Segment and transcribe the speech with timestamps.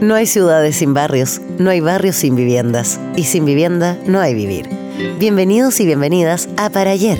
[0.00, 4.34] No hay ciudades sin barrios, no hay barrios sin viviendas, y sin vivienda no hay
[4.34, 4.68] vivir.
[5.18, 7.18] Bienvenidos y bienvenidas a Para Ayer,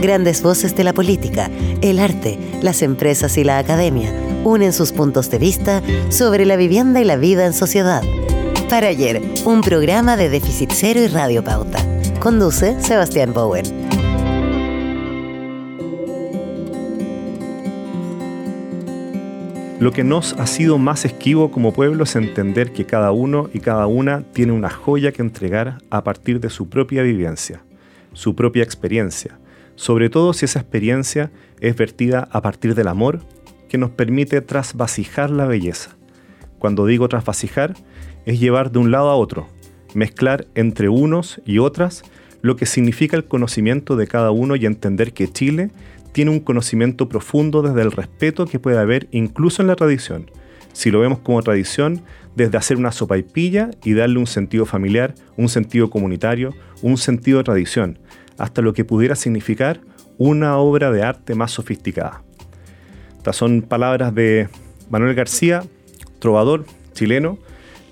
[0.00, 4.12] grandes voces de la política, el arte, las empresas y la academia
[4.44, 8.02] unen sus puntos de vista sobre la vivienda y la vida en sociedad.
[8.68, 11.78] Para Ayer, un programa de Déficit Cero y Radio Pauta.
[12.20, 13.87] Conduce Sebastián Bowen.
[19.80, 23.60] Lo que nos ha sido más esquivo como pueblo es entender que cada uno y
[23.60, 27.62] cada una tiene una joya que entregar a partir de su propia vivencia,
[28.12, 29.38] su propia experiencia,
[29.76, 33.20] sobre todo si esa experiencia es vertida a partir del amor
[33.68, 35.96] que nos permite trasvasijar la belleza.
[36.58, 37.74] Cuando digo trasvasijar,
[38.26, 39.46] es llevar de un lado a otro,
[39.94, 42.02] mezclar entre unos y otras
[42.42, 45.70] lo que significa el conocimiento de cada uno y entender que Chile
[46.18, 50.28] tiene un conocimiento profundo desde el respeto que puede haber incluso en la tradición.
[50.72, 52.02] Si lo vemos como tradición,
[52.34, 56.98] desde hacer una sopa y pilla y darle un sentido familiar, un sentido comunitario, un
[56.98, 58.00] sentido de tradición,
[58.36, 59.80] hasta lo que pudiera significar
[60.16, 62.24] una obra de arte más sofisticada.
[63.16, 64.48] Estas son palabras de
[64.90, 65.62] Manuel García,
[66.18, 67.38] trovador chileno,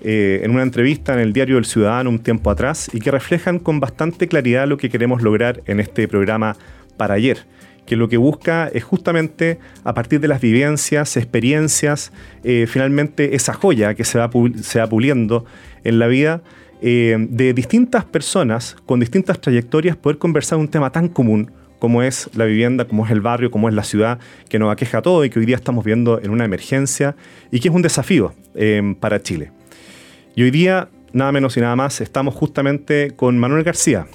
[0.01, 3.57] eh, en una entrevista en el diario El Ciudadano un tiempo atrás y que reflejan
[3.57, 6.57] con bastante claridad lo que queremos lograr en este programa
[6.97, 7.45] para ayer
[7.87, 12.11] que lo que busca es justamente a partir de las vivencias, experiencias,
[12.43, 14.29] eh, finalmente esa joya que se va,
[14.61, 15.45] se va puliendo
[15.83, 16.41] en la vida
[16.81, 22.29] eh, de distintas personas con distintas trayectorias, poder conversar un tema tan común como es
[22.35, 25.29] la vivienda, como es el barrio, como es la ciudad, que nos aqueja todo y
[25.29, 27.15] que hoy día estamos viendo en una emergencia
[27.51, 29.51] y que es un desafío eh, para Chile.
[30.35, 34.07] Y hoy día, nada menos y nada más, estamos justamente con Manuel García,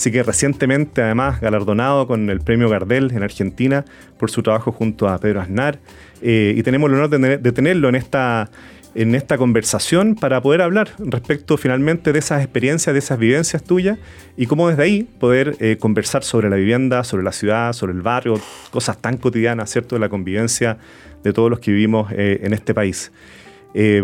[0.00, 3.84] Así que recientemente, además, galardonado con el premio Gardel en Argentina
[4.18, 5.78] por su trabajo junto a Pedro Aznar.
[6.22, 8.50] Eh, y tenemos el honor de, tenerlo en esta,
[8.94, 13.98] en esta conversación para poder hablar respecto finalmente de esas experiencias, de esas vivencias tuyas
[14.38, 18.00] y cómo desde ahí poder eh, conversar sobre la vivienda, sobre la ciudad, sobre el
[18.00, 18.40] barrio,
[18.70, 20.78] cosas tan cotidianas, ¿cierto?, de la convivencia
[21.22, 23.12] de todos los que vivimos eh, en este país.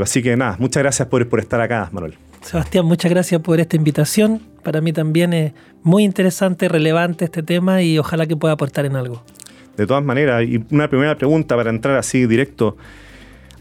[0.03, 2.19] así que nada, muchas gracias por, por estar acá, Manuel.
[2.47, 4.41] Sebastián, muchas gracias por esta invitación.
[4.63, 5.53] Para mí también es
[5.83, 9.25] muy interesante, relevante este tema y ojalá que pueda aportar en algo.
[9.77, 12.77] De todas maneras, y una primera pregunta para entrar así directo.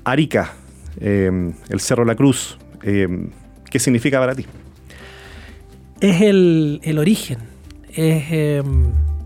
[0.04, 0.54] Arica,
[1.00, 3.28] eh, el Cerro La Cruz, eh,
[3.72, 4.46] ¿qué significa para ti?
[6.00, 7.40] Es el, origen,
[7.90, 8.62] es, eh,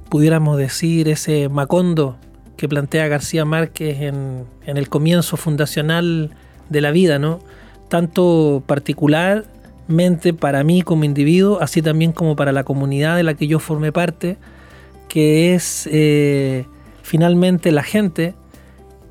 [0.08, 2.18] pudiéramos decir, ese Macondo
[2.56, 6.34] que plantea García Márquez en, en el comienzo fundacional
[6.70, 7.42] de la vida, ¿no?
[7.90, 13.48] Tanto particularmente para mí como individuo, así también como para la comunidad de la que
[13.48, 14.38] yo formé parte,
[15.10, 16.66] que es eh,
[17.02, 18.36] finalmente la gente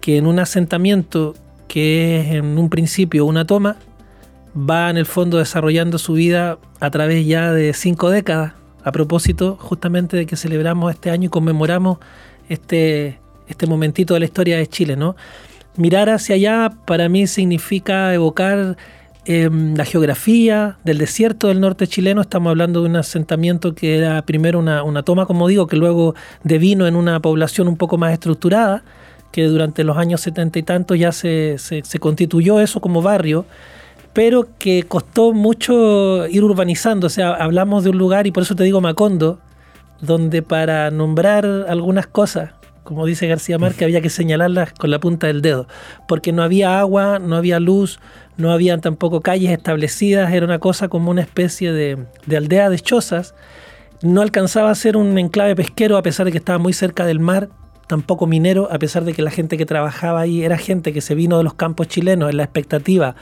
[0.00, 1.34] que en un asentamiento
[1.66, 3.76] que es en un principio una toma,
[4.58, 9.56] va en el fondo desarrollando su vida a través ya de cinco décadas, a propósito
[9.60, 11.98] justamente de que celebramos este año y conmemoramos
[12.48, 13.18] este,
[13.48, 15.14] este momentito de la historia de Chile, ¿no?
[15.78, 18.76] Mirar hacia allá para mí significa evocar
[19.24, 22.20] em, la geografía del desierto del norte chileno.
[22.20, 26.86] Estamos hablando de un asentamiento que era primero una, toma, como digo, que luego devino
[26.86, 28.82] en una población un poco más estructurada,
[29.30, 31.56] que durante los años setenta y tantos ya se,
[32.00, 33.46] constituyó eso como barrio
[34.14, 37.06] pero que costó mucho ir urbanizando.
[37.06, 39.38] O sea, hablamos de un lugar, y por eso te digo Macondo,
[40.00, 42.50] donde para nombrar algunas cosas
[42.88, 45.68] como dice García Márquez, había que señalarlas con la punta del dedo,
[46.06, 48.00] porque no había agua, no había luz,
[48.38, 51.98] no habían tampoco calles establecidas, era una cosa como una especie de,
[52.34, 53.34] aldea de chozas.
[54.00, 57.20] No alcanzaba a ser un enclave pesquero a pesar de que estaba muy cerca del
[57.20, 57.50] mar,
[57.88, 61.14] tampoco minero, a pesar de que la gente que trabajaba ahí era gente que se
[61.14, 63.16] vino de los campos chilenos en la expectativa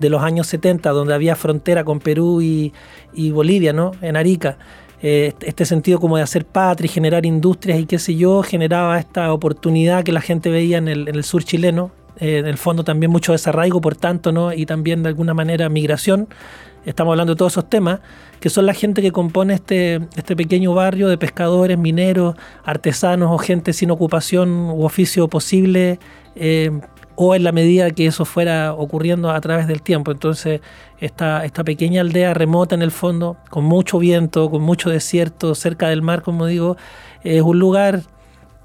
[0.00, 2.72] de los años 70, donde había frontera con Perú y,
[3.14, 3.92] y Bolivia, ¿no?
[4.00, 4.58] En Arica.
[5.04, 8.98] Eh, este sentido como de hacer patria y generar industrias y qué sé yo, generaba
[9.00, 13.10] esta oportunidad que la gente veía en el, sur chileno, eh, en el fondo también
[13.10, 14.52] mucho desarraigo, por tanto, ¿no?
[14.52, 16.28] y también de alguna manera migración.
[16.84, 18.00] Estamos hablando de todos esos temas,
[18.38, 23.38] que son la gente que compone este, este pequeño barrio de pescadores, mineros, artesanos o
[23.38, 25.98] gente sin ocupación u oficio posible,
[26.36, 26.70] eh,
[27.16, 30.12] o en la medida que eso fuera ocurriendo a través del tiempo.
[30.12, 30.60] Entonces,
[30.98, 35.88] esta, esta pequeña aldea remota en el fondo, con mucho viento, con mucho desierto, cerca
[35.88, 36.76] del mar, como digo,
[37.24, 38.02] es un lugar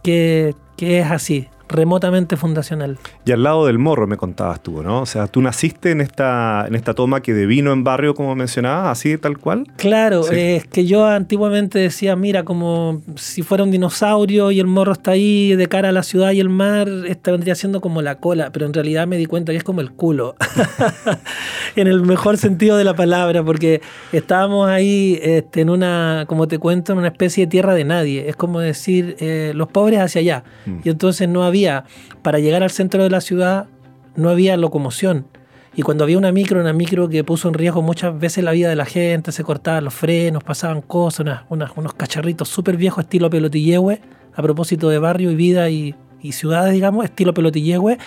[0.03, 2.97] que, es así, remotamente fundacional.
[3.25, 5.01] Y al lado del morro me contabas tú, ¿no?
[5.01, 8.91] O sea, tú naciste en esta, en esta toma que devino en barrio, como mencionabas,
[8.91, 9.65] así tal cual.
[9.77, 14.93] Claro, es que yo antiguamente decía, mira, como si fuera un dinosaurio y el morro
[14.93, 18.19] está ahí de cara a la ciudad y el mar, esta vendría siendo como la
[18.19, 20.35] cola, pero en realidad me di cuenta que es como el culo,
[21.75, 23.81] en el mejor sentido de la palabra, porque
[24.11, 28.29] estábamos ahí este, en una, como te cuento, en una especie de tierra de nadie.
[28.29, 30.43] Es como decir, eh, los pobres hacia allá.
[30.65, 30.79] Mm.
[30.83, 31.56] Y entonces no había,
[32.21, 33.67] para llegar al centro de la ciudad,
[34.15, 35.27] no había locomoción.
[35.75, 38.67] Y cuando había una micro, una micro que puso en riesgo muchas veces la vida
[38.69, 44.01] de la gente, se cortaban los frenos, pasaban cosas, unos cacharritos súper viejos estilo pelotillehue,
[44.33, 47.99] a propósito de barrio y vida y, y ciudades, digamos, estilo pelotillehue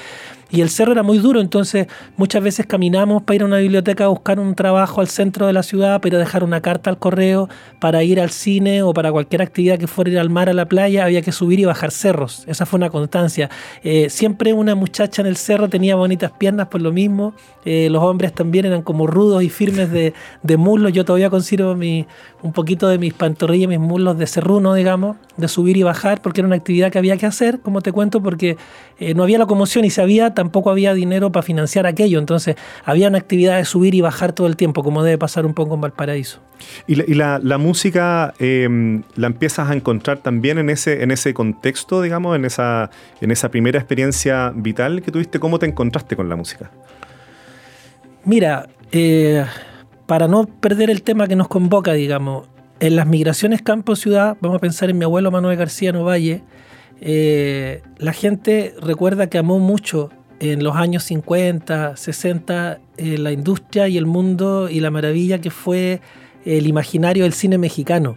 [0.51, 1.87] y el cerro era muy duro, entonces
[2.17, 5.53] muchas veces caminamos para ir a una biblioteca a buscar un trabajo al centro de
[5.53, 7.49] la ciudad, para dejar una carta al correo,
[7.79, 10.67] para ir al cine o para cualquier actividad que fuera ir al mar, a la
[10.67, 12.45] playa, había que subir y bajar cerros.
[12.47, 13.51] Esa fue una constancia.
[13.83, 17.35] Eh, siempre una muchacha en el cerro tenía bonitas piernas por lo mismo.
[17.65, 20.13] Eh, los hombres también eran como rudos y firmes de,
[20.57, 20.93] muslos.
[20.93, 22.07] Yo todavía considero mi,
[22.43, 26.41] un poquito de mis pantorrillas, mis muslos de cerruno, digamos, de subir y bajar, porque
[26.41, 28.57] era una actividad que había que hacer, como te cuento, porque
[29.01, 32.19] eh, no había locomoción y se había tampoco había dinero para financiar aquello.
[32.19, 35.55] Entonces, había una actividad de subir y bajar todo el tiempo, como debe pasar un
[35.55, 36.41] poco en Valparaíso.
[36.87, 42.37] ¿Y la, música em, la empiezas a encontrar también en ese, en ese contexto, digamos,
[42.37, 42.91] en esa,
[43.23, 45.41] en esa primera experiencia vital que tuviste?
[45.41, 46.71] ¿Cómo te encontraste con la música?
[48.27, 49.47] Mira, eh,
[50.05, 52.47] para no perder el tema que nos convoca, digamos,
[52.81, 56.43] en las migraciones campo-ciudad, vamos a pensar en mi abuelo Manuel García Novalle,
[57.01, 63.89] eh, la gente recuerda que amó mucho en los años 50, 60, eh, la industria
[63.89, 66.01] y el mundo y la maravilla que fue
[66.45, 68.17] el imaginario del cine mexicano.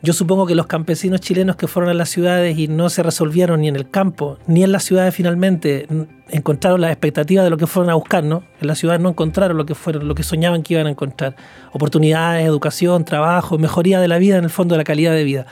[0.00, 3.62] Yo supongo que los campesinos chilenos que fueron a las ciudades y no se resolvieron
[3.62, 5.88] ni en el campo, ni en las ciudades finalmente,
[6.28, 8.44] encontraron las expectativas de lo que fueron a buscar, ¿no?
[8.60, 11.34] En las ciudades no encontraron lo que fueron, lo que soñaban que iban a encontrar.
[11.72, 15.46] Oportunidades, educación, trabajo, mejoría de la vida, en el fondo de la calidad de vida.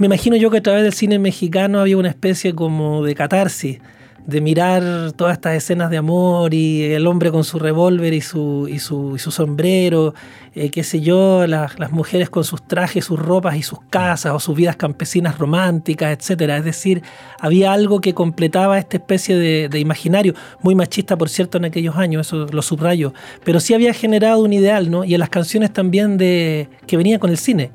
[0.00, 3.80] Me imagino yo que a través del cine mexicano había una especie como de catarsis
[4.26, 8.66] de mirar todas estas escenas de amor y el hombre con su revólver y su,
[8.66, 10.14] y su, sombrero,
[10.54, 14.40] eh, qué sé yo, las, mujeres con sus trajes, sus ropas y sus casas o
[14.40, 16.40] sus vidas campesinas románticas, etc.
[16.56, 17.02] Es decir,
[17.38, 20.32] había algo que completaba esta especie de, imaginario,
[20.62, 23.12] muy machista por cierto en aquellos años, eso lo subrayo,
[23.44, 25.04] pero sí había generado un ideal, ¿no?
[25.04, 27.70] Y en las canciones también de que venía con el cine.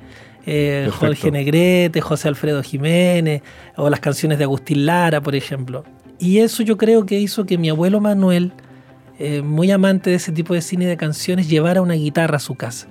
[0.45, 3.41] Eh, Jorge Negrete, José Alfredo Jiménez,
[3.75, 5.83] o las canciones de Agustín Lara, por ejemplo.
[6.19, 8.53] Y eso yo creo que hizo que mi abuelo Manuel,
[9.19, 12.39] eh, muy amante de ese tipo de cine y de canciones, llevara una guitarra a
[12.39, 12.87] su casa.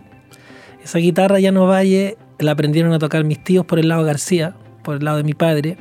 [0.83, 4.55] Esa guitarra ya no valle, la aprendieron a tocar mis tíos por el lado García,
[4.83, 5.79] por el lado de mi padre,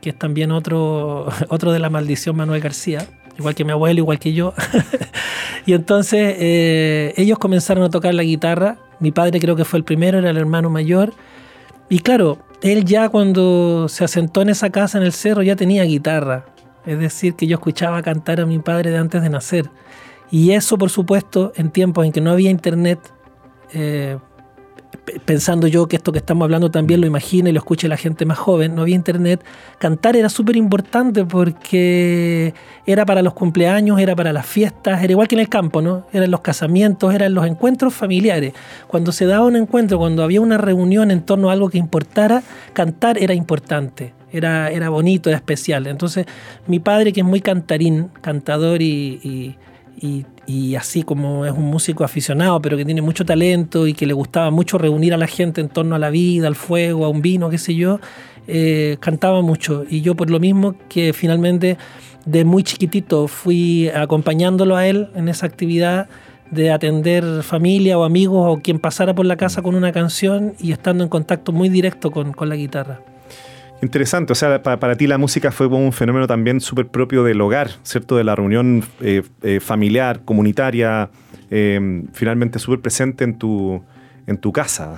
[0.00, 3.06] que es también otro, otro de la maldición Manuel García,
[3.38, 4.54] igual que mi abuelo, igual que yo.
[5.66, 8.78] y entonces eh, ellos comenzaron a tocar la guitarra.
[9.00, 11.12] Mi padre creo que fue el primero, era el hermano mayor.
[11.88, 15.84] Y claro, él ya cuando se asentó en esa casa en el cerro ya tenía
[15.84, 16.46] guitarra.
[16.86, 19.70] Es decir, que yo escuchaba cantar a mi padre de antes de nacer.
[20.30, 22.98] Y eso, por supuesto, en tiempos en que no había internet,
[23.72, 24.18] eh,
[25.24, 28.24] pensando yo que esto que estamos hablando también lo imagina y lo escuche la gente
[28.24, 29.44] más joven, no había internet,
[29.78, 32.54] cantar era súper importante porque
[32.86, 36.06] era para los cumpleaños, era para las fiestas, era igual que en el campo, ¿no?
[36.12, 38.54] Eran los casamientos, eran los encuentros familiares.
[38.86, 42.42] Cuando se daba un encuentro, cuando había una reunión en torno a algo que importara,
[42.72, 45.86] cantar era importante era, era bonito, era especial.
[45.86, 46.26] Entonces,
[46.66, 49.56] mi padre, que es muy cantarín, cantador y, y,
[50.76, 54.50] así como es un músico aficionado, pero que tiene mucho talento y que le gustaba
[54.50, 57.50] mucho reunir a la gente en torno a la vida, al fuego, a un vino,
[57.50, 58.00] qué sé yo,
[58.46, 59.84] eh, cantaba mucho.
[59.88, 61.78] Y yo por lo mismo que finalmente
[62.26, 66.08] de muy chiquitito fui acompañándolo a él en esa actividad
[66.50, 70.72] de atender familia o amigos o quien pasara por la casa con una canción y
[70.72, 73.00] estando en contacto muy directo con, con la guitarra.
[73.82, 77.70] Interesante, o sea, para, ti la música fue un fenómeno también súper propio del hogar,
[77.82, 78.16] ¿cierto?
[78.16, 81.10] De la reunión eh, eh, familiar, comunitaria,
[81.50, 83.82] eh, finalmente súper presente en tu,
[84.26, 84.96] en tu casa.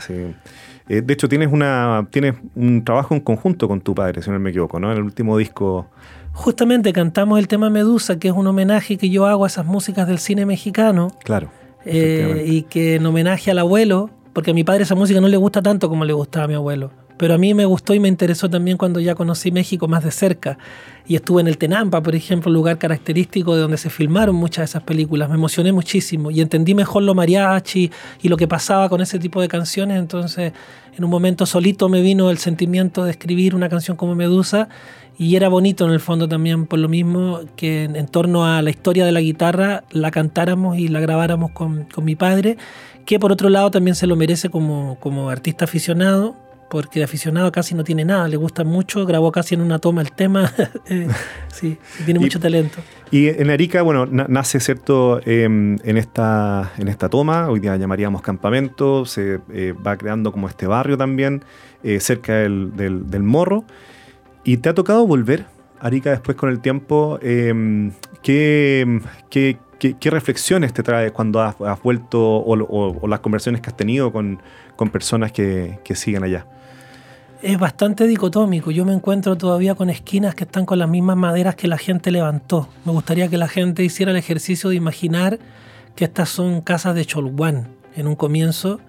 [0.88, 4.50] de hecho, tienes, una, tienes un trabajo en conjunto con tu padre, si no me
[4.50, 4.92] equivoco, ¿no?
[4.92, 5.88] En el último disco.
[6.32, 10.06] Justamente cantamos el tema Medusa, que es un homenaje que yo hago a esas músicas
[10.06, 11.10] del cine mexicano.
[11.24, 11.50] Claro.
[11.84, 15.62] y que en homenaje al abuelo, porque a mi padre esa música no le gusta
[15.62, 18.50] tanto como le gustaba a mi abuelo pero a mí me gustó y me interesó
[18.50, 20.58] también cuando ya conocí México más de cerca
[21.08, 24.64] y estuve en el Tenampa, por ejemplo, lugar característico de donde se filmaron muchas de
[24.64, 25.28] esas películas.
[25.28, 27.90] Me emocioné muchísimo y entendí mejor lo mariachi
[28.22, 29.98] y lo que pasaba con ese tipo de canciones.
[29.98, 30.52] Entonces,
[30.96, 34.68] en un momento solito me vino el sentimiento de escribir una canción como Medusa
[35.16, 38.70] y era bonito en el fondo también por lo mismo que en, torno a la
[38.70, 42.58] historia de la guitarra la cantáramos y la grabáramos con, con mi padre,
[43.06, 46.36] que por otro lado también se lo merece como, como artista aficionado
[46.68, 50.02] porque de aficionado casi no tiene nada, le gusta mucho, grabó casi en una toma
[50.02, 50.52] el tema,
[50.88, 51.08] eh,
[51.52, 52.78] sí, tiene mucho talento.
[53.10, 58.20] Y en Arica, bueno, nace, ¿cierto?, em, en, esta, en esta toma, hoy día llamaríamos
[58.22, 61.44] campamento, se eh, va creando como este barrio también,
[61.84, 63.64] eh, cerca del, del, Morro,
[64.42, 65.46] y te ha tocado volver,
[65.80, 67.92] Arica, después con el tiempo, em,
[68.22, 74.10] ¿qué, qué, qué, reflexiones te trae cuando has, vuelto o, las conversaciones que has tenido
[74.10, 74.40] con,
[74.74, 76.46] con personas que, que siguen allá?
[77.46, 78.72] Es bastante dicotómico.
[78.72, 82.10] Yo me encuentro todavía con esquinas que están con las mismas maderas que la gente
[82.10, 82.68] levantó.
[82.84, 85.38] Me gustaría que la gente hiciera el ejercicio de imaginar
[85.94, 87.68] que estas son casas de Cholguán.
[87.94, 88.80] En un comienzo,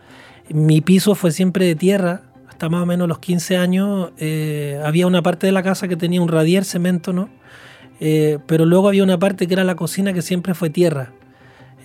[0.49, 2.23] mi piso fue siempre de tierra.
[2.49, 5.95] Hasta más o menos los 15 años eh, había una parte de la casa que
[5.95, 7.29] tenía un radier cemento, ¿no?
[7.99, 11.11] Eh, pero luego había una parte que era la cocina que siempre fue tierra.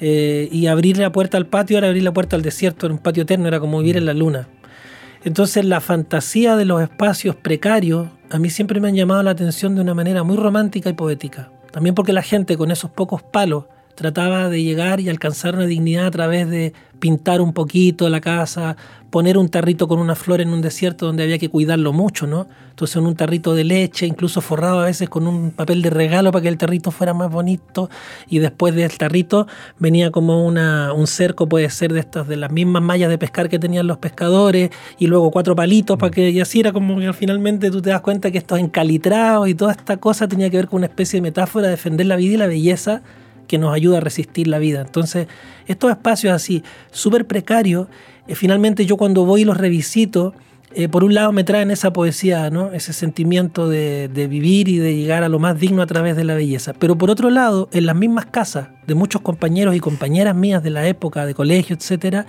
[0.01, 3.01] Eh, y abrir la puerta al patio era abrir la puerta al desierto, era un
[3.01, 4.49] patio eterno, era como vivir en la luna.
[5.25, 9.75] Entonces la fantasía de los espacios precarios a mí siempre me han llamado la atención
[9.75, 11.51] de una manera muy romántica y poética.
[11.71, 16.07] También porque la gente con esos pocos palos trataba de llegar y alcanzar una dignidad
[16.07, 18.77] a través de pintar un poquito la casa,
[19.11, 22.47] poner un tarrito con una flor en un desierto donde había que cuidarlo mucho, ¿no?
[22.71, 26.31] Entonces en un tarrito de leche, incluso forrado a veces con un papel de regalo
[26.31, 27.91] para que el tarrito fuera más bonito
[28.29, 32.53] y después del tarrito venía como una, un cerco, puede ser de estas, de las
[32.53, 36.41] mismas mallas de pescar que tenían los pescadores y luego cuatro palitos para que y
[36.41, 39.97] así era como que finalmente tú te das cuenta que estos encalitrados y toda esta
[39.99, 42.47] cosa tenía que ver con una especie de metáfora de defender la vida y la
[42.47, 43.03] belleza
[43.53, 44.81] que nos ayuda a resistir la vida.
[44.81, 45.27] Entonces,
[45.67, 47.87] estos espacios así, súper precarios,
[48.27, 50.33] eh, finalmente yo cuando voy y los revisito,
[50.75, 52.73] eh, por un lado me traen esa poesía, ¿no?
[52.73, 56.35] ese sentimiento de, vivir y de llegar a lo más digno a través de la
[56.35, 56.73] belleza.
[56.73, 60.71] Pero por otro lado, en las mismas casas de muchos compañeros y compañeras mías de
[60.71, 62.25] la época, de colegio, etcétera,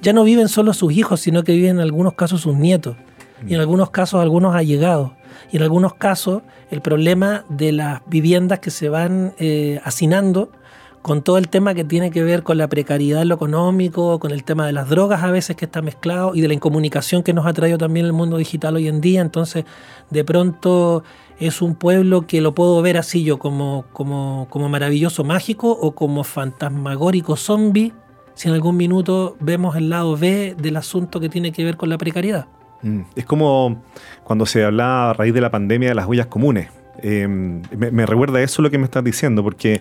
[0.00, 2.96] ya no viven solo sus hijos, sino que viven en algunos casos sus nietos,
[3.44, 5.10] y en algunos casos algunos allegados,
[5.50, 10.52] y en algunos casos el problema de las viviendas que se van eh, hacinando
[11.02, 14.32] con todo el tema que tiene que ver con la precariedad en lo económico, con
[14.32, 17.32] el tema de las drogas a veces que está mezclado y de la incomunicación que
[17.32, 19.22] nos ha traído también el mundo digital hoy en día.
[19.22, 19.64] Entonces,
[20.10, 21.02] de pronto
[21.38, 25.92] es un pueblo que lo puedo ver así yo como, como, como maravilloso mágico o
[25.92, 27.94] como fantasmagórico zombie,
[28.34, 31.88] si en algún minuto vemos el lado B del asunto que tiene que ver con
[31.88, 32.46] la precariedad.
[32.82, 33.82] Mm, es como
[34.22, 36.68] cuando se hablaba a raíz de la pandemia de las huellas comunes
[37.02, 39.80] Em, me, recuerda eso lo que me estás diciendo, porque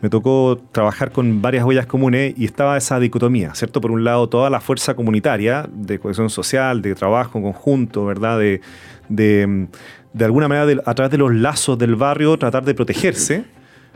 [0.00, 3.80] me tocó trabajar con varias huellas comunes y estaba esa dicotomía, ¿cierto?
[3.80, 8.38] Por un lado, toda la fuerza comunitaria de cohesión social, de trabajo en conjunto, ¿verdad?
[8.38, 8.60] De,
[9.08, 13.44] de, alguna manera, a través de los lazos del barrio, tratar de protegerse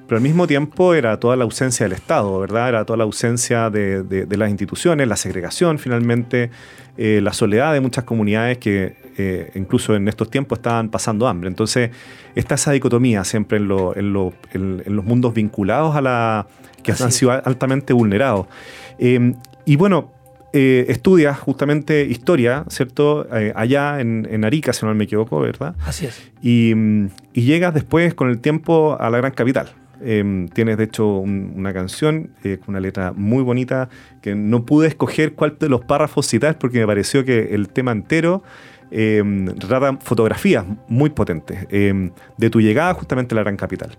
[0.08, 2.70] pero al mismo tiempo era toda la ausencia del Estado, ¿verdad?
[2.70, 6.50] Era toda la ausencia de, las instituciones, la segregación finalmente,
[7.00, 11.48] eh, la soledad de muchas comunidades que eh, incluso en estos tiempos estaban pasando hambre.
[11.48, 11.90] Entonces
[12.34, 13.68] está esa dicotomía siempre en,
[14.12, 16.46] los mundos vinculados a la...
[16.82, 18.48] que han sido altamente vulnerados.
[18.98, 20.10] Em, y bueno,
[20.52, 23.28] eh, estudias justamente historia, ¿cierto?
[23.54, 25.76] allá en, Arica, si no me equivoco, ¿verdad?
[25.86, 26.20] Así es.
[26.42, 26.74] y,
[27.32, 29.68] llegas después con el tiempo a la gran capital.
[30.00, 33.88] Em, tienes de hecho una canción eh, con una letra muy bonita
[34.22, 37.90] que no pude escoger cuál de los párrafos citar porque me pareció que el tema
[37.90, 38.44] entero
[38.92, 39.22] eh,
[40.00, 43.98] fotografías muy potentes em, de tu llegada justamente a la gran capital.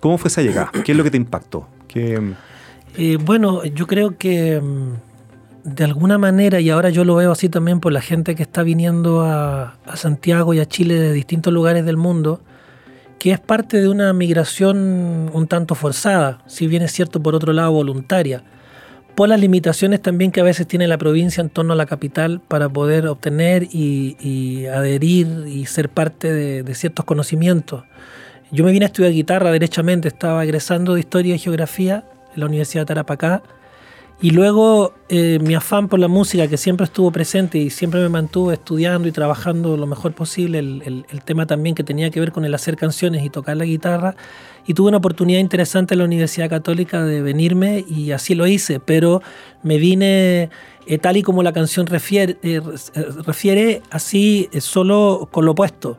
[0.00, 0.70] ¿Cómo fue esa llegada?
[0.84, 1.66] ¿Qué es lo que te impactó?
[1.94, 4.60] Eh, bueno, yo creo que
[5.64, 8.62] de alguna manera, y ahora yo lo veo así también por la gente que está
[8.62, 12.42] viniendo a Santiago y a Chile de distintos lugares del mundo,
[13.18, 17.52] que es parte de una migración un tanto forzada, si bien es cierto por otro
[17.52, 18.42] lado voluntaria,
[19.14, 22.40] por las limitaciones también que a veces tiene la provincia en torno a la capital
[22.40, 27.84] para poder obtener y, adherir y ser parte de, ciertos conocimientos.
[28.52, 32.04] Yo me vine a estudiar guitarra derechamente, estaba egresando de Historia y Geografía
[32.34, 33.42] en la Universidad de Tarapacá
[34.20, 38.08] Y luego eh, mi afán por la música, que siempre estuvo presente y siempre me
[38.08, 42.46] mantuvo estudiando y trabajando lo mejor posible, el, tema también que tenía que ver con
[42.46, 44.16] el hacer canciones y tocar la guitarra.
[44.66, 48.80] Y tuve una oportunidad interesante en la Universidad Católica de venirme y así lo hice,
[48.80, 49.22] pero
[49.62, 50.48] me vine
[50.86, 52.62] eh, tal y como la canción refiere, eh,
[53.26, 55.98] refiere así solo con lo opuesto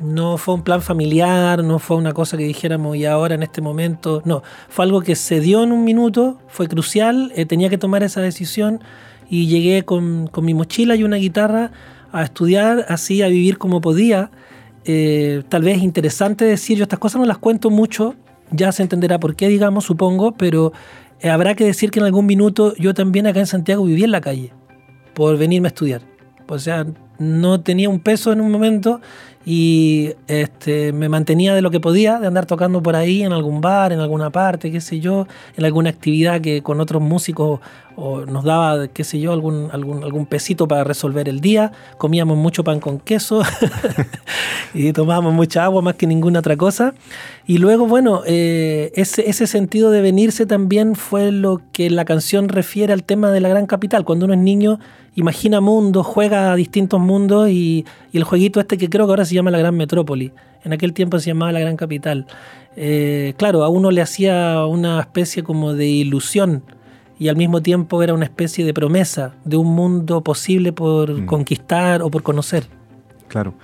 [0.00, 3.60] no fue un plan familiar, no fue una cosa que dijéramos y ahora en este
[3.60, 7.78] momento, no, fue algo que se dio en un minuto, fue crucial, eh, tenía que
[7.78, 8.80] tomar esa decisión
[9.28, 11.72] y llegué con, mi mochila y una guitarra
[12.12, 14.30] a estudiar, así, a vivir como podía.
[14.84, 18.14] Eh, tal vez es interesante decir, yo estas cosas no las cuento mucho,
[18.50, 20.72] ya se entenderá por qué, digamos, supongo, pero
[21.20, 24.12] eh, habrá que decir que en algún minuto yo también acá en Santiago viví en
[24.12, 24.52] la calle
[25.14, 26.02] por venirme a estudiar.
[26.48, 26.86] O sea,
[27.18, 29.00] no tenía un peso en un momento
[29.50, 33.62] y este, me mantenía de lo que podía, de andar tocando por ahí en algún
[33.62, 37.60] bar, en alguna parte, qué sé yo, en alguna actividad que con otros músicos
[37.96, 41.72] o nos daba, qué sé yo, algún, algún, algún pesito para resolver el día.
[41.96, 43.40] Comíamos mucho pan con queso
[44.74, 46.92] y tomábamos mucha agua más que ninguna otra cosa.
[47.46, 52.50] Y luego, bueno, eh, ese, ese sentido de venirse también fue lo que la canción
[52.50, 54.04] refiere al tema de la gran capital.
[54.04, 54.78] Cuando uno es niño
[55.18, 57.07] imagina mundos, juega a distintos mundos
[57.48, 60.32] y, el jueguito este que creo que ahora se llama la Gran Metrópoli,
[60.64, 62.26] en aquel tiempo se llamaba la Gran Capital.
[62.76, 66.62] Eh, claro, a uno le hacía una especie como de ilusión
[67.18, 71.26] y al mismo tiempo era una especie de promesa de un mundo posible por mm.
[71.26, 72.64] conquistar o por conocer.
[73.28, 73.54] Claro.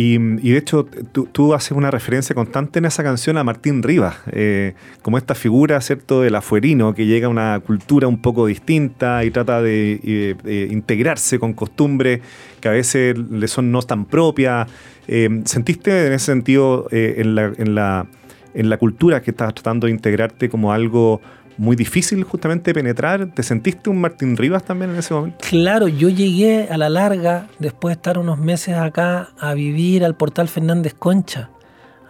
[0.00, 0.86] Y, de hecho,
[1.32, 5.80] tú, haces una referencia constante en esa canción a Martín Rivas, eh, como esta figura,
[5.80, 11.40] ¿cierto?, del afuerino que llega a una cultura un poco distinta y trata de, integrarse
[11.40, 12.20] con costumbres
[12.60, 14.70] que a veces le son no tan propias.
[15.08, 18.06] Eh, ¿Sentiste en ese sentido eh, en, la, en, la,
[18.54, 21.20] en la cultura que estás tratando de integrarte como algo
[21.58, 23.32] muy difícil justamente penetrar.
[23.34, 25.38] ¿Te sentiste un Martín Rivas también en ese momento?
[25.48, 30.14] Claro, yo llegué a la larga, después de estar unos meses acá, a vivir al
[30.14, 31.50] portal Fernández Concha,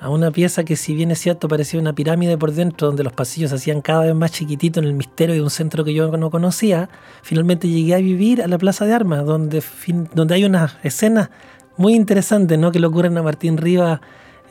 [0.01, 3.13] a una pieza que si bien es cierto parecía una pirámide por dentro, donde los
[3.15, 6.15] pasillos se hacían cada vez más chiquititos en el misterio de un centro que yo
[6.17, 6.89] no conocía,
[7.23, 9.63] finalmente llegué a vivir a la Plaza de Armas, donde,
[10.15, 11.31] donde hay unas escenas
[11.77, 12.71] muy interesantes ¿no?
[12.71, 14.01] que le ocurren a Martín Rivas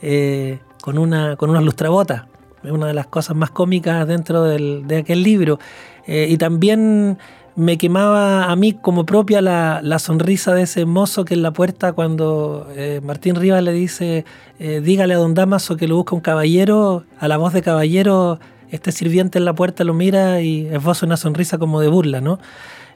[0.02, 2.24] eh, con, una, con unas lustrabotas
[2.62, 5.58] es una de las cosas más cómicas dentro de aquel libro.
[6.06, 7.18] Eh, y también
[7.54, 11.92] me quemaba a mí como propia la, sonrisa de ese mozo que en la puerta
[11.92, 14.24] cuando eh, Martín Rivas le dice,
[14.60, 18.38] eh, dígale a don Damaso que lo busca un caballero, a la voz de caballero,
[18.70, 22.38] este sirviente en la puerta lo mira y esboza una sonrisa como de burla, ¿no?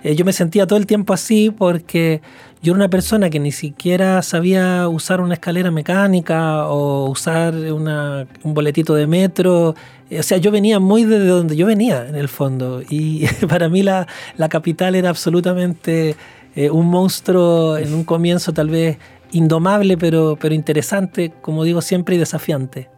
[0.02, 2.20] Eh, yo me sentía todo el tiempo así porque
[2.62, 8.54] yo era una persona que ni siquiera sabía usar una escalera mecánica o usar un
[8.54, 9.74] boletito de metro.
[10.10, 12.82] Eh, o sea, yo venía muy de donde yo venía, en el fondo.
[12.88, 14.06] Y para mí la,
[14.48, 16.16] capital era absolutamente
[16.54, 18.98] eh, un monstruo en un comienzo tal vez
[19.32, 22.90] indomable, pero, pero interesante, como digo siempre, y desafiante.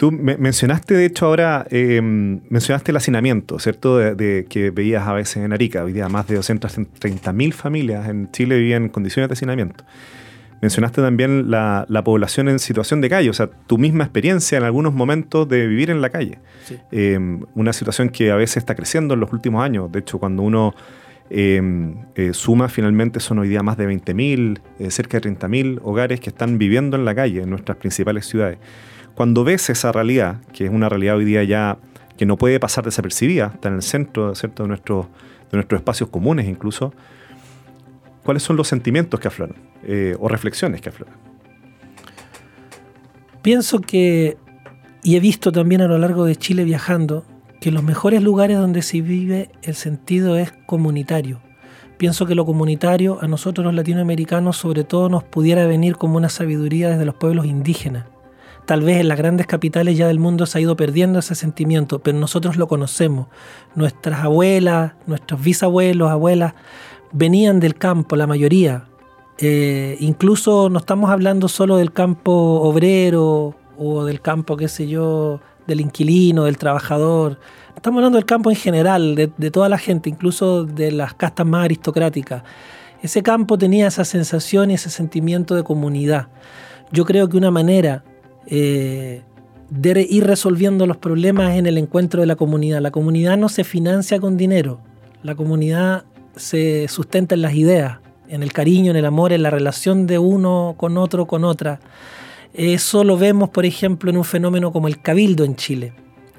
[0.00, 3.98] Tú mencionaste, de hecho, ahora, em, mencionaste el hacinamiento, ¿cierto?
[3.98, 5.84] De, que veías a veces en Arica.
[5.84, 9.84] Hoy día más de 230.000 familias en Chile vivían en condiciones de hacinamiento.
[10.62, 14.94] Mencionaste también la, población en situación de calle, o sea, tu misma experiencia en algunos
[14.94, 16.38] momentos de vivir en la calle.
[16.90, 19.92] Em, una situación que a veces está creciendo en los últimos años.
[19.92, 20.74] De hecho, cuando uno
[21.28, 26.20] em, eh, suma, finalmente son hoy día más de 20.000, eh, cerca de 30.000 hogares
[26.20, 28.56] que están viviendo en la calle en nuestras principales ciudades.
[29.14, 31.78] Cuando ves esa realidad, que es una realidad hoy día ya
[32.16, 34.64] que no puede pasar desapercibida, está en el centro ¿cierto?
[34.64, 35.06] De, nuestros,
[35.50, 36.92] de nuestros espacios comunes incluso,
[38.24, 41.14] ¿cuáles son los sentimientos que afloran eh, o reflexiones que afloran?
[43.40, 44.36] Pienso que,
[45.02, 47.24] y he visto también a lo largo de Chile viajando,
[47.58, 51.40] que los mejores lugares donde se vive el sentido es comunitario.
[51.96, 56.28] Pienso que lo comunitario a nosotros los latinoamericanos sobre todo nos pudiera venir como una
[56.28, 58.04] sabiduría desde los pueblos indígenas
[58.70, 61.98] Tal vez en las grandes capitales ya del mundo se ha ido perdiendo ese sentimiento,
[61.98, 63.26] pero nosotros lo conocemos.
[63.74, 66.54] Nuestras abuelas, nuestros bisabuelos, abuelas,
[67.10, 68.84] venían del campo, la mayoría.
[69.38, 72.30] Eh, incluso no estamos hablando solo del campo
[72.62, 77.40] obrero o del campo, qué sé yo, del inquilino, del trabajador.
[77.74, 81.44] Estamos hablando del campo en general, de, de toda la gente, incluso de las castas
[81.44, 82.44] más aristocráticas.
[83.02, 86.28] Ese campo tenía esa sensación y ese sentimiento de comunidad.
[86.92, 88.04] Yo creo que una manera
[88.46, 89.22] eh,
[89.70, 92.80] de ir resolviendo los problemas en el encuentro de la comunidad.
[92.80, 94.80] La comunidad no se financia con dinero,
[95.22, 96.04] la comunidad
[96.36, 97.98] se sustenta en las ideas,
[98.28, 101.80] en el cariño, en el amor, en la relación de uno con otro, con otra.
[102.52, 105.92] Eso lo vemos, por ejemplo, en un fenómeno como el cabildo en Chile,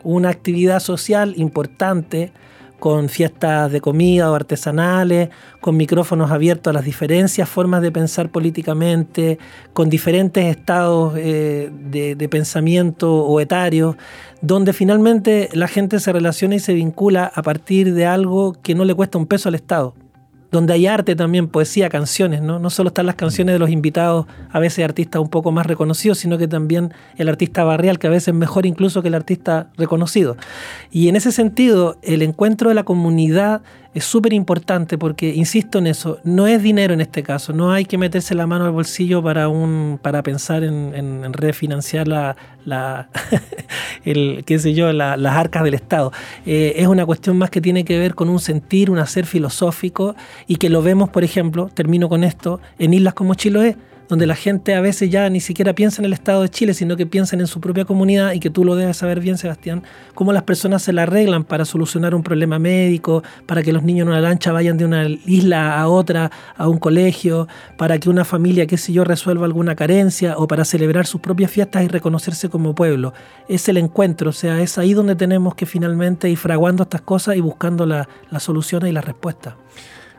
[0.04, 2.34] una actividad social importante
[2.82, 8.30] con fiestas de comida o artesanales, con micrófonos abiertos a las diferencias, formas de pensar
[8.32, 9.38] políticamente,
[9.72, 13.98] con diferentes estados eh, de, de, pensamiento o etarios,
[14.42, 18.84] donde finalmente la gente se relaciona y se vincula a partir de algo que no
[18.84, 19.94] le cuesta un peso al Estado
[20.52, 22.60] donde hay arte también, poesía, canciones, ¿no?
[22.60, 26.18] No solo están las canciones de los invitados, a veces artistas un poco más reconocidos,
[26.18, 29.70] sino que también el artista barrial, que a veces es mejor incluso que el artista
[29.78, 30.36] reconocido.
[30.92, 33.62] Y en ese sentido, el encuentro de la comunidad
[33.94, 37.86] es súper importante porque, insisto en eso, no es dinero en este caso, no hay
[37.86, 43.10] que meterse la mano al bolsillo para, un, para pensar en, refinanciar la, la
[44.06, 46.14] el, qué sé yo, las arcas del Estado.
[46.46, 50.16] Eh, es una cuestión más que tiene que ver con un sentir, un hacer filosófico
[50.48, 53.76] y que lo vemos, por ejemplo, termino con esto, en islas como Chiloé,
[54.12, 56.98] donde la gente a veces ya ni siquiera piensa en el Estado de Chile, sino
[56.98, 59.84] que piensa en su propia comunidad y que tú lo debes saber bien, Sebastián,
[60.16, 64.04] cómo las personas se la arreglan para solucionar un problema médico, para que los niños
[64.04, 67.48] en una lancha vayan de una isla a otra, a un colegio,
[67.78, 71.50] para que una familia, qué sé yo, resuelva alguna carencia o para celebrar sus propias
[71.50, 73.14] fiestas y reconocerse como pueblo.
[73.48, 77.38] Es el encuentro, o sea, es ahí donde tenemos que finalmente ir fraguando estas cosas
[77.38, 79.54] y buscando las la soluciones y las respuestas.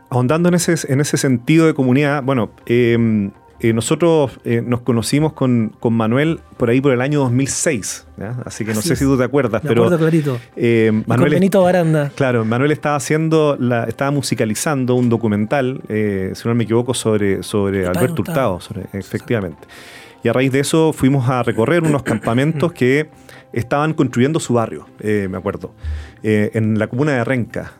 [0.08, 3.30] Ahondando en ese, en ese sentido de comunidad, bueno, eh,
[3.62, 8.08] eh, nosotros eh, nos conocimos con, Manuel por ahí por el año 2006,
[8.44, 10.40] así que no sé si tú te acuerdas, pero clarito.
[10.56, 12.10] Eh, Manuel con Benito Baranda.
[12.16, 17.86] Claro, Manuel estaba haciendo, la, estaba musicalizando un documental, si no me equivoco, sobre, sobre
[17.86, 18.58] Alberto Hurtado,
[18.94, 19.68] efectivamente.
[20.24, 23.10] Y a raíz de eso fuimos a recorrer unos campamentos que
[23.52, 25.72] estaban construyendo su barrio, me acuerdo,
[26.24, 27.74] en la comuna de Renca.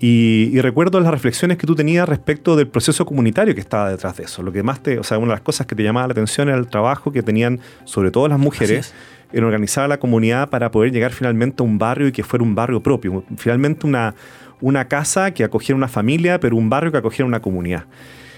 [0.00, 4.24] Y, recuerdo las reflexiones que tú tenías respecto del proceso comunitario que estaba detrás de
[4.24, 4.42] eso.
[4.42, 6.48] Lo que más te, o sea, una de las cosas que te llamaba la atención
[6.48, 8.94] era el trabajo que tenían, sobre todo las mujeres,
[9.32, 12.44] en organizar a la comunidad para poder llegar finalmente a un barrio y que fuera
[12.44, 13.24] un barrio propio.
[13.36, 14.14] Finalmente una,
[14.60, 17.84] una casa que acogiera una familia, pero un barrio que acogiera una comunidad.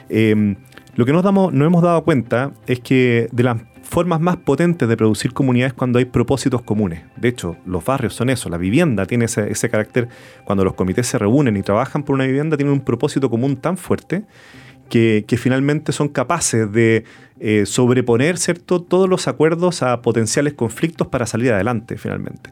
[0.08, 0.56] Em,
[0.96, 3.58] lo que nos, damos, nos hemos dado cuenta es que de las
[3.90, 7.02] formas más potentes de producir comunidades cuando hay propósitos comunes.
[7.16, 10.08] De hecho, los barrios son eso, la vivienda tiene ese, carácter,
[10.44, 13.76] cuando los comités se reúnen y trabajan por una vivienda, tienen un propósito común tan
[13.76, 14.22] fuerte
[14.88, 17.02] que, finalmente son capaces de
[17.40, 18.80] eh, sobreponer ¿cierto?
[18.80, 22.50] todos los acuerdos a potenciales conflictos para salir adelante finalmente.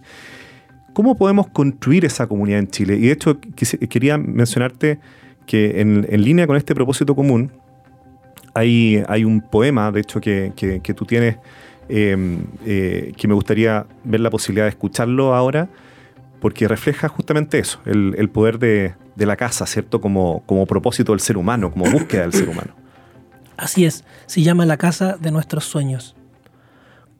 [0.93, 2.97] ¿Cómo podemos construir esa comunidad en Chile?
[2.97, 3.39] Y de hecho
[3.89, 4.99] quería mencionarte
[5.47, 7.53] que en línea con este propósito común,
[8.55, 11.37] hay, un poema, de hecho, que, tú tienes,
[11.89, 15.69] em, eh, que me gustaría ver la posibilidad de escucharlo ahora,
[16.41, 20.01] porque refleja justamente eso, el, poder de, la casa, ¿cierto?
[20.01, 22.75] Como, como propósito del ser humano, como búsqueda del ser humano.
[23.57, 26.15] Así es, se llama la casa de nuestros sueños.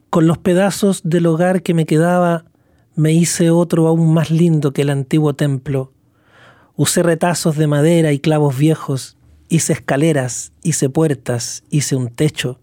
[0.09, 2.45] Con los pedazos del hogar que me quedaba,
[2.95, 5.91] me hice otro aún más lindo que el antiguo templo.
[6.75, 9.18] Usé retazos de madera y clavos viejos
[9.49, 12.59] hice escaleras, hice puertas, hice un techo.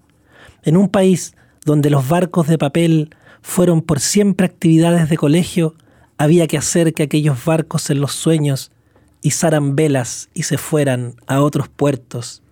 [0.62, 5.74] En un país donde los barcos de papel fueron por siempre actividades de colegio,
[6.18, 8.72] había que hacer que aquellos barcos en los sueños
[9.20, 12.42] izaran velas y se fueran a otros puertos,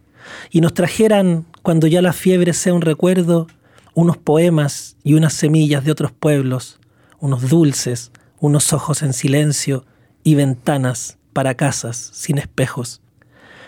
[0.51, 3.47] y nos trajeran, cuando ya la fiebre sea un recuerdo,
[3.95, 6.79] unos poemas y unas semillas de otros pueblos,
[7.21, 9.85] unos dulces, unos ojos en silencio
[10.25, 13.01] y ventanas para casas sin espejos.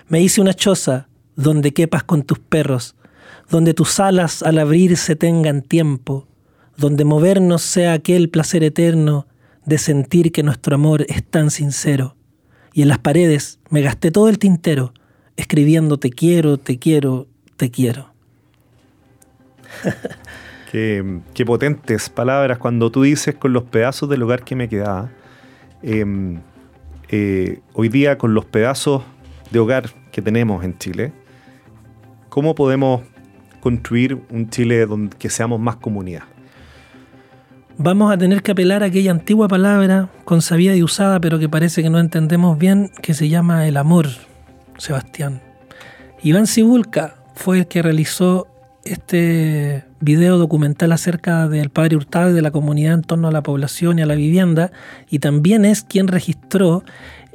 [0.09, 2.95] Me hice una choza donde quepas con tus perros,
[3.51, 6.27] donde tus alas al abrirse tengan tiempo,
[6.77, 9.27] donde movernos sea aquel placer eterno
[9.65, 12.15] de sentir que nuestro amor es tan sincero.
[12.73, 14.93] Y en las paredes me gasté todo el tintero
[15.37, 18.13] escribiendo te quiero, te quiero, te quiero.
[20.73, 25.11] qué, potentes palabras cuando tú dices con los pedazos del hogar que me quedaba.
[25.83, 26.41] Em,
[27.09, 29.03] eh, hoy día con los pedazos
[29.51, 31.13] de hogar que tenemos en Chile,
[32.29, 33.03] ¿cómo podemos
[33.61, 36.23] construir un Chile donde que seamos más comunidad?
[37.79, 41.83] Vamos a tener que apelar a aquella antigua palabra consabida y usada, pero que parece
[41.83, 44.07] que no entendemos bien, que se llama el amor,
[44.79, 45.43] Sebastián.
[46.23, 48.47] Iván Sibulka fue el que realizó
[48.83, 53.43] este video documental acerca del padre Hurtado y de la comunidad en torno a la
[53.43, 54.73] población y a la vivienda,
[55.11, 56.83] y también es quien registró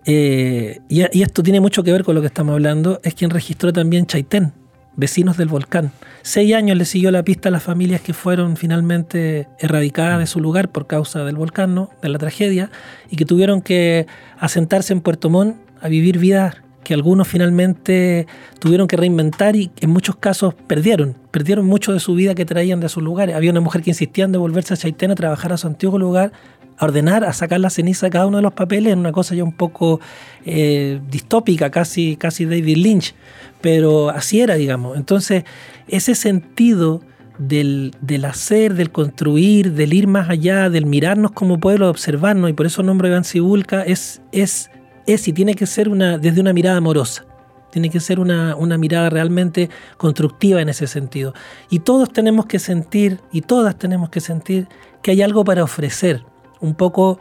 [0.05, 3.71] eh, y, esto tiene mucho que ver con lo que estamos hablando, es quien registró
[3.71, 4.53] también Chaitén,
[4.95, 5.91] vecinos del volcán.
[6.23, 10.39] Seis años le siguió la pista a las familias que fueron finalmente erradicadas de su
[10.39, 12.71] lugar por causa del volcán, de la tragedia,
[13.09, 14.07] y que tuvieron que
[14.39, 18.27] asentarse en Puerto Montt a vivir vidas que algunos finalmente
[18.59, 22.79] tuvieron que reinventar y en muchos casos perdieron, perdieron mucho de su vida que traían
[22.79, 23.35] de sus lugares.
[23.35, 26.31] Había una mujer que insistía en devolverse a Chaitén a trabajar a su antiguo lugar,
[26.77, 29.36] a ordenar, a sacar la ceniza de cada uno de los papeles en una cosa
[29.36, 29.99] ya un poco
[30.45, 33.15] eh, distópica, casi, casi David Lynch,
[33.62, 34.97] pero así era, digamos.
[34.97, 35.43] Entonces,
[35.88, 37.01] ese sentido
[37.47, 42.53] del, hacer, del construir, del ir más allá, del mirarnos como pueblo, de observarnos, y
[42.53, 44.69] por eso el nombre de Iván es, es,
[45.07, 47.25] es y tiene que ser una, desde una mirada amorosa.
[47.71, 51.34] Tiene que ser una, una, mirada realmente constructiva en ese sentido.
[51.69, 54.67] Y todos tenemos que sentir, y todas tenemos que sentir,
[55.01, 56.25] que hay algo para ofrecer.
[56.62, 57.19] Un poco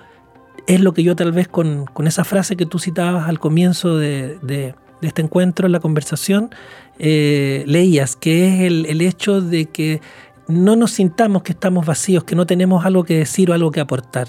[0.66, 4.74] es lo que yo tal vez con, esa frase que tú citabas al comienzo de,
[5.02, 6.50] este encuentro, en la conversación,
[6.98, 10.00] eh, leías, que es el, el hecho de que
[10.46, 13.80] no nos sintamos que estamos vacíos, que no tenemos algo que decir o algo que
[13.80, 14.28] aportar.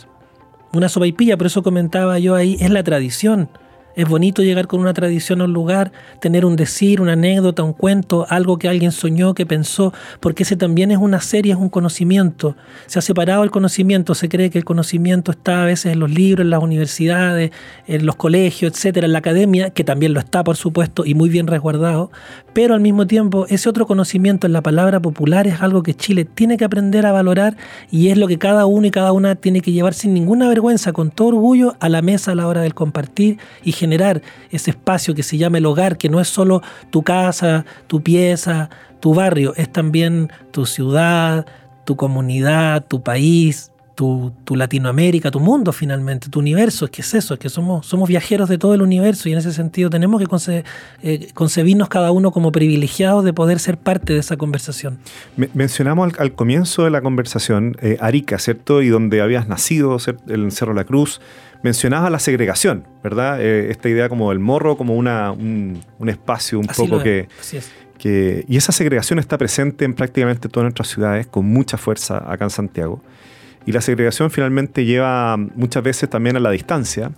[0.74, 3.50] Una sopaipilla, por eso comentaba yo ahí, es la tradición.
[3.96, 7.74] Es bonito llegar con una tradición a un lugar, tener un decir, una anécdota, un
[7.74, 11.70] cuento, algo que alguien soñó, que pensó, porque ese también es una serie, es un
[11.70, 12.56] conocimiento.
[12.88, 16.10] Se ha separado el conocimiento, se cree que el conocimiento está a veces en los
[16.10, 17.52] libros, en las universidades,
[17.88, 21.30] en los colegios, etcétera, en la academia, que también lo está, por supuesto, y muy
[21.30, 22.12] bien resguardado,
[22.54, 26.26] pero al mismo tiempo ese otro conocimiento en la palabra popular es algo que Chile
[26.26, 27.58] tiene que aprender a valorar
[27.90, 30.94] y es lo que cada uno y cada una tiene que llevar sin ninguna vergüenza,
[30.94, 35.16] con todo orgullo, a la mesa a la hora del compartir y generar ese espacio
[35.16, 39.54] que se llama el hogar, que no es solo tu casa, tu pieza, tu barrio,
[39.58, 41.48] es también tu ciudad,
[41.86, 46.86] tu comunidad, tu país, tu, Latinoamérica, tu mundo finalmente, tu universo.
[46.86, 49.38] Es que es eso, es que somos, somos viajeros de todo el universo y en
[49.38, 50.64] ese sentido tenemos que
[51.04, 54.98] eh, concebirnos cada uno como privilegiados de poder ser parte de esa conversación.
[55.54, 58.82] mencionamos al, comienzo de la conversación eh, Arica, ¿cierto?
[58.82, 61.22] Y donde habías nacido, el Cerro La Cruz
[61.62, 63.40] mencionaba la segregación, ¿verdad?
[63.40, 67.28] Eh, esta idea como del morro, como una, un, espacio un poco que,
[68.00, 72.46] que, Y esa segregación está presente en prácticamente todas nuestras ciudades con mucha fuerza acá
[72.46, 73.04] en Santiago.
[73.66, 77.12] Y la segregación finalmente lleva muchas veces también a la distancia.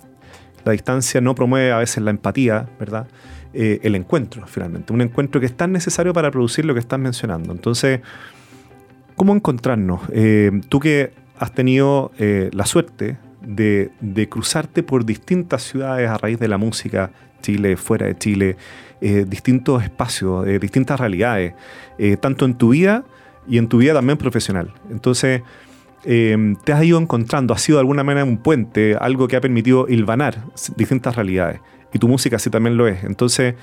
[0.64, 3.06] La distancia no promueve a veces la empatía, ¿verdad?
[3.52, 4.92] Eh, el encuentro, finalmente.
[4.92, 7.52] Un encuentro que es tan necesario para producir lo que estás mencionando.
[7.52, 8.00] Entonces,
[9.16, 10.00] ¿cómo encontrarnos?
[10.12, 16.48] Eh, tú que has tenido la suerte de, cruzarte por distintas ciudades a raíz de
[16.48, 17.10] la música,
[17.42, 18.56] Chile, fuera de Chile,
[19.00, 21.54] eh, distintos espacios, eh, distintas realidades,
[21.98, 23.04] eh, tanto en tu vida
[23.46, 24.72] y en tu vida también profesional.
[24.90, 25.42] Entonces,
[26.04, 29.86] te has ido encontrando, ha sido de alguna manera un puente, algo que ha permitido
[29.88, 30.44] hilvanar
[30.76, 31.60] distintas realidades.
[31.92, 33.04] Y tu música sí también lo es.
[33.04, 33.54] Entonces,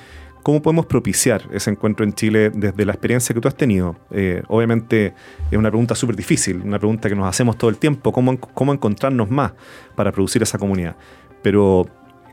[0.43, 3.95] ¿Cómo podemos propiciar ese encuentro en Chile desde la experiencia que tú has tenido?
[4.09, 5.13] Eh, obviamente
[5.51, 8.73] es una pregunta súper difícil, una pregunta que nos hacemos todo el tiempo, ¿cómo, ¿cómo
[8.73, 9.53] encontrarnos más
[9.95, 10.95] para producir esa comunidad?
[11.43, 11.85] Pero,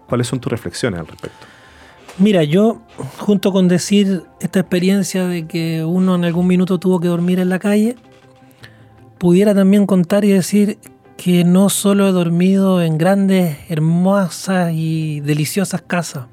[0.09, 1.47] ¿cuáles son tus reflexiones al respecto?
[2.17, 2.81] Mira, yo,
[3.19, 7.51] junto con decir esta experiencia de que uno en algún minuto tuvo que dormir en
[7.51, 7.97] la calle,
[9.19, 10.79] pudiera también contar y decir
[11.17, 16.27] que no solo he dormido en grandes, hermosas y deliciosas casas,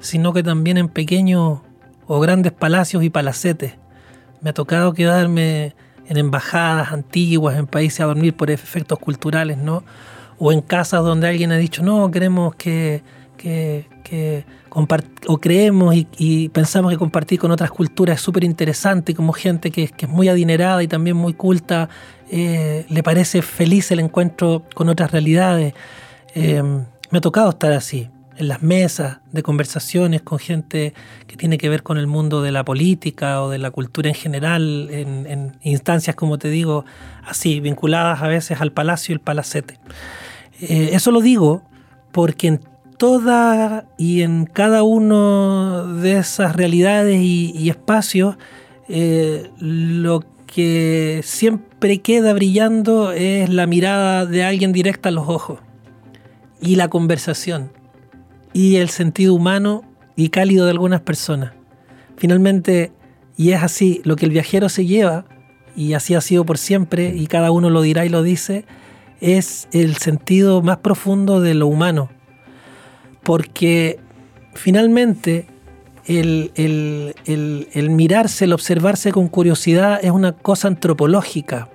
[0.00, 1.60] sino que también en pequeños
[2.06, 3.74] o grandes palacios y palacetes.
[4.40, 5.74] Me ha tocado quedarme
[6.06, 9.84] en embajadas antiguas, en países a dormir por efectos culturales, ¿no?
[10.38, 13.02] O en casas donde alguien ha dicho, no, queremos que,
[13.36, 19.70] que, o creemos y, pensamos que compartir con otras culturas es súper interesante, como gente
[19.70, 21.88] que, es muy adinerada y también muy culta,
[22.30, 25.74] eh, le parece feliz el encuentro con otras realidades.
[26.34, 28.08] Eh, me ha tocado estar así
[28.38, 30.94] en las mesas de conversaciones con gente
[31.26, 34.14] que tiene que ver con el mundo de la política o de la cultura en
[34.14, 36.86] general, en, instancias, como te digo,
[37.26, 39.78] así, vinculadas a veces al palacio y el palacete.
[40.60, 41.62] Eh, eso lo digo
[42.10, 42.60] porque
[43.02, 48.36] en toda y en cada uno de esas realidades y, espacios,
[48.88, 55.58] eh, lo que siempre queda brillando es la mirada de alguien directa a los ojos
[56.60, 57.72] y la conversación
[58.52, 59.82] y el sentido humano
[60.14, 61.54] y cálido de algunas personas.
[62.16, 62.92] Finalmente,
[63.36, 65.24] y es así, lo que el viajero se lleva,
[65.74, 68.64] y así ha sido por siempre, y cada uno lo dirá y lo dice,
[69.20, 72.08] es el sentido más profundo de lo humano.
[73.22, 74.00] Porque
[74.54, 75.46] finalmente
[76.06, 81.68] el, el, mirarse, el observarse con curiosidad es una cosa antropológica.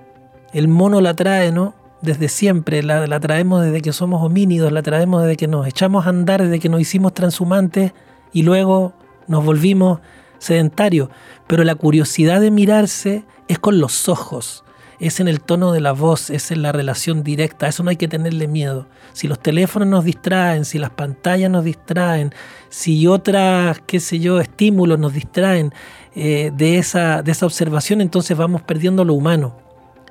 [0.53, 1.75] El mono la trae, ¿no?
[2.01, 6.09] desde siempre, la, traemos desde que somos homínidos, la traemos desde que nos echamos a
[6.09, 7.93] andar, desde que nos hicimos transhumantes
[8.31, 8.93] y luego
[9.27, 9.99] nos volvimos
[10.37, 11.09] sedentarios.
[11.47, 14.63] Pero la curiosidad de mirarse es con los ojos,
[14.99, 17.97] es en el tono de la voz, es en la relación directa, eso no hay
[17.97, 18.87] que tenerle miedo.
[19.13, 22.33] Si los teléfonos nos distraen, si las pantallas nos distraen,
[22.69, 25.73] si otras, qué sé yo, estímulos nos distraen
[26.15, 29.57] eh, de, esa, de esa observación, entonces vamos perdiendo lo humano.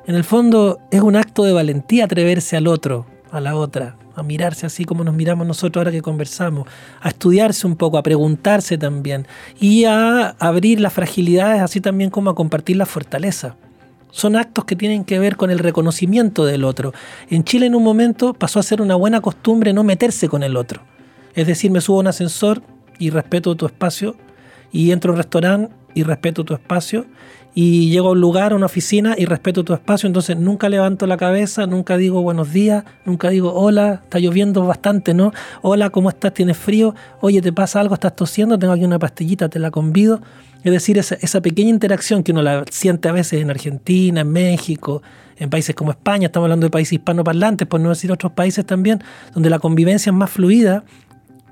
[0.07, 4.22] En el fondo es un acto de valentía atreverse al otro, a la otra, a
[4.22, 6.68] mirarse así como nos miramos nosotros ahora que conversamos,
[7.01, 9.27] a estudiarse un poco, a preguntarse también
[9.59, 13.57] y a abrir las fragilidades así también como a compartir la fortaleza.
[14.16, 16.94] Son actos que tienen que ver con el reconocimiento del otro.
[17.29, 20.57] En Chile en un momento pasó a ser una buena costumbre no meterse con el
[20.57, 20.81] otro.
[21.35, 22.62] Es decir, me subo a un ascensor
[22.98, 24.16] y respeto tu espacio
[24.72, 27.05] y entro a un restaurante y respeto tu espacio
[27.58, 31.06] y llego a un lugar, a una oficina y respeto tu espacio, entonces nunca levanto
[31.06, 35.32] la cabeza, nunca digo buenos días, nunca digo hola, está lloviendo bastante, ¿no?
[35.62, 36.34] Hola, ¿cómo estás?
[36.34, 36.94] ¿Tienes frío?
[37.22, 37.94] Oye, ¿te pasa algo?
[37.94, 38.58] ¿Estás tosiendo?
[38.58, 40.20] Tengo aquí una pastillita, te la convido.
[40.64, 45.00] Es decir, esa, pequeña interacción que uno la siente a veces en Argentina, en México,
[45.38, 49.02] en países como España, estamos hablando de países hispanoparlantes, por no decir otros países también,
[49.32, 50.84] donde la convivencia es más fluida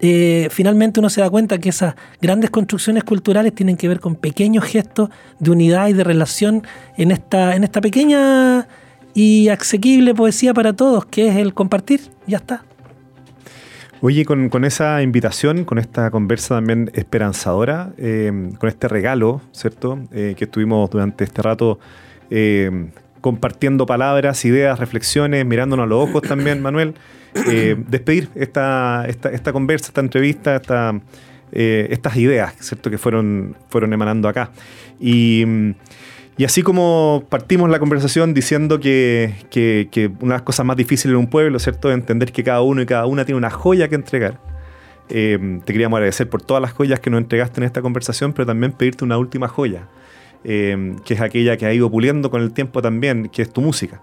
[0.01, 4.17] eh, finalmente uno se da cuenta que esas grandes construcciones culturales tienen que ver con
[4.17, 8.67] pequeños gestos de unidad y de relación en esta, en esta pequeña
[9.15, 12.01] y asequible poesía para todos, que es el compartir.
[12.27, 12.65] Ya está.
[14.01, 19.99] Oye, con, esa invitación, con esta conversa también esperanzadora, eh, con este regalo, ¿cierto?
[20.13, 21.79] Eh, que estuvimos durante este rato
[23.21, 26.95] compartiendo palabras, ideas, reflexiones, mirándonos a los ojos también, Manuel.
[27.35, 31.01] Eh, despedir esta, esta, conversa, esta entrevista, esta,
[31.51, 32.91] eh, estas ideas ¿cierto?
[32.91, 34.51] que fueron, fueron emanando acá.
[35.01, 35.45] Y,
[36.45, 39.35] así como partimos la conversación diciendo que,
[40.21, 41.91] una de las cosas más difíciles en un pueblo ¿cierto?
[41.91, 44.41] entender que cada uno y cada una tiene una joya que entregar.
[45.11, 48.47] Eh, te queríamos agradecer por todas las joyas que nos entregaste en esta conversación, pero
[48.47, 49.89] también pedirte una última joya,
[50.43, 54.01] que es aquella que ha ido puliendo con el tiempo también, que es tu música.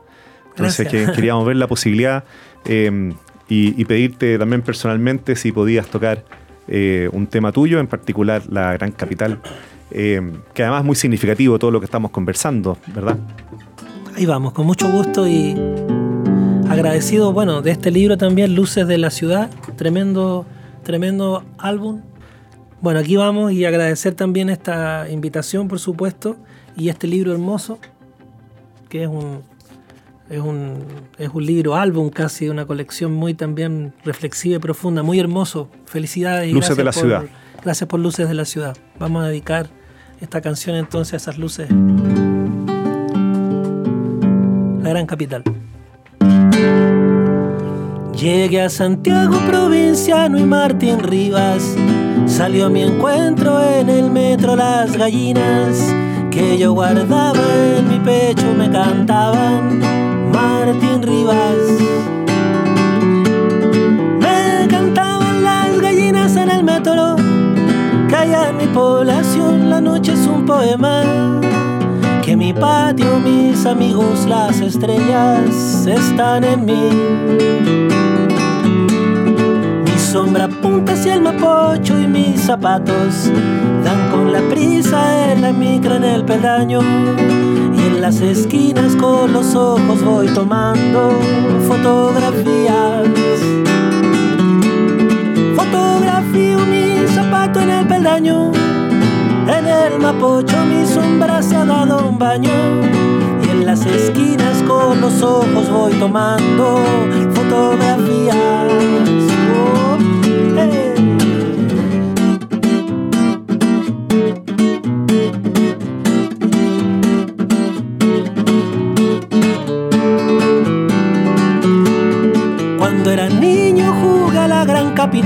[0.51, 2.23] Entonces que queríamos ver la posibilidad
[2.65, 3.13] Em,
[3.49, 6.23] y, pedirte también personalmente si podías tocar
[6.69, 9.41] eh, un tema tuyo, en particular la Gran Capital,
[9.89, 13.17] em, que además es muy significativo todo lo que estamos conversando, ¿verdad?
[14.15, 15.53] Ahí vamos, con mucho gusto y
[16.69, 20.45] agradecido, bueno, de este libro también, Luces de la Ciudad, tremendo,
[20.83, 22.03] tremendo álbum.
[22.79, 26.37] Bueno, aquí vamos y agradecer también esta invitación, por supuesto,
[26.77, 27.79] y este libro hermoso,
[28.87, 29.43] que es un,
[30.31, 30.85] es un,
[31.17, 35.69] es un libro, álbum casi, una colección muy también reflexiva y profunda, muy hermoso.
[35.85, 37.25] Felicidades y Luces de la ciudad.
[37.61, 38.77] Gracias por Luces de la ciudad.
[38.97, 39.69] Vamos a dedicar
[40.21, 41.69] esta canción entonces a esas luces.
[44.81, 45.43] La gran capital.
[48.15, 51.75] Llegué a Santiago provinciano y Martín Rivas
[52.25, 55.93] salió a mi encuentro en el metro Las Gallinas
[56.29, 57.41] que yo guardaba
[57.77, 61.57] en mi pecho me cantaban Martín Rivas.
[64.19, 67.15] Me cantaban las gallinas en el metro,
[68.07, 71.03] que allá en mi población la noche es un poema.
[72.23, 76.89] Que mi patio, mis amigos, las estrellas están en mí.
[79.85, 83.31] Mi sombra apunta hacia el mapocho y mis zapatos
[83.83, 86.81] dan con la prisa en la micro en el peldaño
[88.01, 91.11] las esquinas con los ojos voy tomando
[91.67, 93.07] fotografías.
[95.55, 98.51] Fotografío mi zapato en el peldaño,
[99.47, 102.49] en el mapocho mi sombra se ha dado un baño.
[103.45, 106.79] Y en las esquinas con los ojos voy tomando
[107.35, 108.35] fotografías.
[109.53, 110.90] Oh,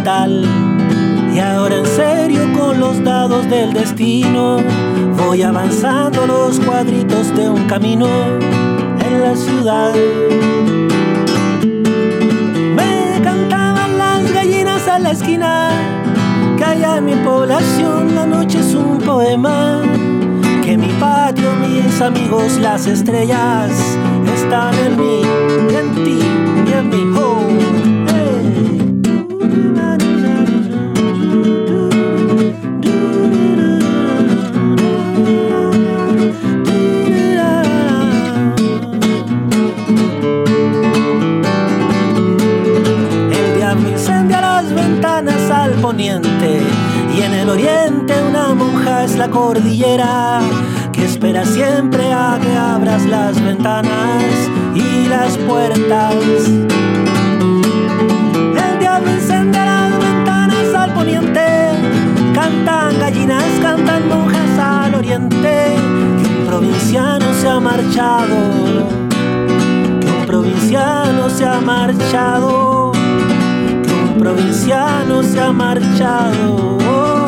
[0.05, 4.57] Y ahora en serio con los dados del destino
[5.17, 8.05] voy avanzando los cuadritos de un camino
[9.03, 9.95] en la ciudad.
[12.75, 15.71] Me cantaban las gallinas a la esquina,
[16.55, 19.81] que allá en mi población la noche es un poema.
[20.63, 23.71] Que mi patio, mis amigos, las estrellas
[24.35, 25.21] están en mí,
[25.75, 26.19] en ti
[26.67, 27.74] y en mi home.
[47.55, 50.41] Oriente una monja es la cordillera
[50.91, 54.23] que espera siempre a que abras las ventanas
[54.75, 56.15] y las puertas.
[58.63, 61.47] El diablo enciende las ventanas al poniente,
[62.33, 65.75] cantan gallinas, cantan monjas al oriente,
[66.19, 68.35] que un provinciano se ha marchado,
[70.01, 72.95] que un provinciano se ha marchado
[74.25, 76.55] provinciano se ha marchado.
[76.55, 77.24] un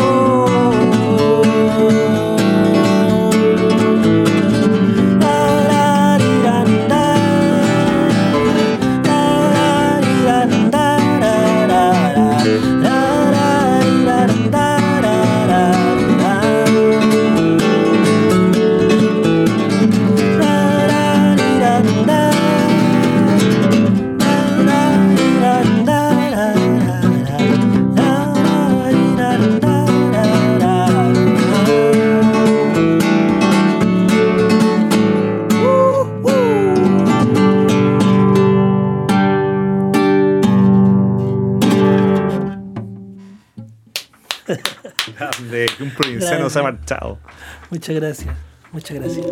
[47.70, 48.36] Muchas gracias,
[48.72, 49.26] muchas gracias.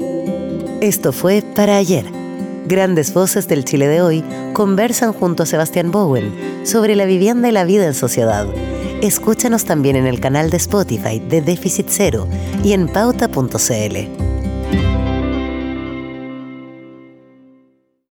[0.81, 2.05] Esto fue para ayer.
[2.67, 4.23] Grandes voces del Chile de hoy
[4.53, 6.33] conversan junto a Sebastián Bowen
[6.65, 8.47] sobre la vivienda y la vida en sociedad.
[9.01, 12.27] Escúchanos también en el canal de Spotify de Déficit Cero
[12.63, 14.24] y en pauta.cl.